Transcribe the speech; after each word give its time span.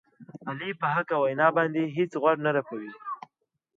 علي 0.49 0.69
په 0.79 0.87
حقه 0.93 1.17
وینا 1.23 1.47
باندې 1.57 1.93
هېڅ 1.97 2.11
غوږ 2.21 2.37
نه 2.45 2.51
رپوي. 2.57 2.91